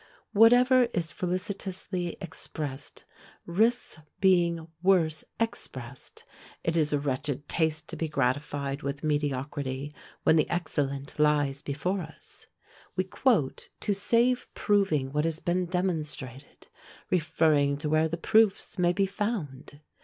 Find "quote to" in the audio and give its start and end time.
13.03-13.93